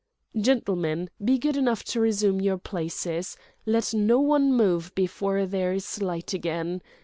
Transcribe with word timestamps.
"Gentlemen! 0.35 1.11
be 1.23 1.37
good 1.37 1.55
enough 1.55 1.83
to 1.83 1.99
resume 1.99 2.41
your 2.41 2.57
places—let 2.57 3.93
no 3.93 4.19
one 4.19 4.51
move 4.51 4.95
before 4.95 5.45
there 5.45 5.73
is 5.73 6.01
light 6.01 6.33
again. 6.33 6.81